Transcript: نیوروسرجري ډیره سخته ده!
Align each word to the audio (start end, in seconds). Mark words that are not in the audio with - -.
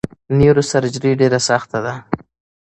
نیوروسرجري 0.37 1.11
ډیره 1.21 1.39
سخته 1.49 1.79
ده! 1.85 1.93